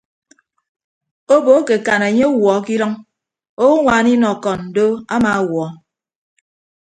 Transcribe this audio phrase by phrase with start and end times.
[1.33, 2.93] Obo akekan enye ọwuọ ke idʌñ
[3.63, 4.85] owoñwaan inọkon do
[5.15, 5.65] amawuọ.